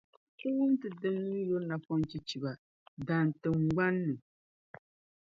Ti 0.37 0.45
wum 0.55 0.71
ti 0.81 0.87
dimnim’ 1.01 1.39
yuri 1.47 1.65
napɔnchichiba 1.69 2.51
Dan 3.07 3.27
tiŋgban’ 3.41 3.93
ni. 4.05 4.15